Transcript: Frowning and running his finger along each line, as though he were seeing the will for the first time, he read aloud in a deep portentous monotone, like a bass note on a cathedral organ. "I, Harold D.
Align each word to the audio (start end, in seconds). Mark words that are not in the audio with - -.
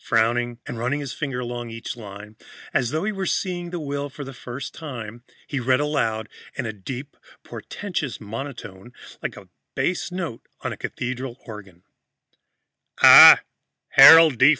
Frowning 0.00 0.58
and 0.66 0.80
running 0.80 0.98
his 0.98 1.12
finger 1.12 1.38
along 1.38 1.70
each 1.70 1.96
line, 1.96 2.34
as 2.74 2.90
though 2.90 3.04
he 3.04 3.12
were 3.12 3.24
seeing 3.24 3.70
the 3.70 3.78
will 3.78 4.08
for 4.08 4.24
the 4.24 4.32
first 4.34 4.74
time, 4.74 5.22
he 5.46 5.60
read 5.60 5.78
aloud 5.78 6.28
in 6.56 6.66
a 6.66 6.72
deep 6.72 7.16
portentous 7.44 8.20
monotone, 8.20 8.92
like 9.22 9.36
a 9.36 9.48
bass 9.76 10.10
note 10.10 10.42
on 10.62 10.72
a 10.72 10.76
cathedral 10.76 11.38
organ. 11.46 11.84
"I, 13.00 13.38
Harold 13.90 14.38
D. 14.38 14.54